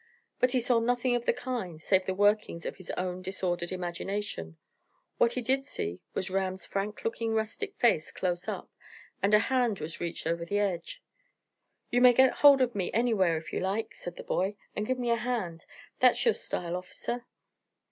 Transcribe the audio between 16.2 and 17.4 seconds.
your style, orficer!